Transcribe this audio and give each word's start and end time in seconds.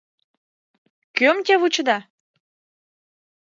—Кӧм 1.17 1.37
те 1.45 1.53
вучеда? 1.61 1.97